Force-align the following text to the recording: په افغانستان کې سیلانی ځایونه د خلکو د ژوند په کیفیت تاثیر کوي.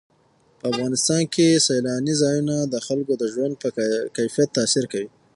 په 0.59 0.65
افغانستان 0.71 1.23
کې 1.33 1.63
سیلانی 1.67 2.13
ځایونه 2.21 2.55
د 2.73 2.75
خلکو 2.85 3.13
د 3.17 3.23
ژوند 3.33 3.53
په 3.61 3.67
کیفیت 4.17 4.49
تاثیر 4.57 4.85
کوي. 4.91 5.09